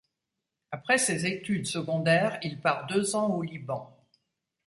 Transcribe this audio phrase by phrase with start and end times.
[0.71, 3.95] Après ses études secondaires il part deux ans au Liban.